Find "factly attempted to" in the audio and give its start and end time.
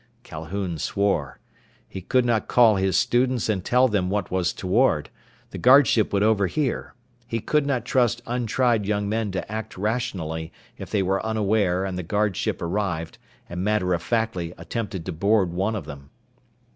14.01-15.11